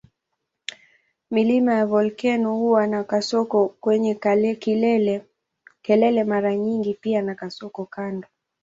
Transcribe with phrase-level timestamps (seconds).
[1.31, 4.15] Milima ya volkeno huwa na kasoko kwenye
[5.81, 8.27] kelele mara nyingi pia na kasoko kando.